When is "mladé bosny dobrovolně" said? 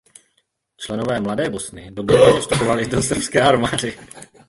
1.19-2.39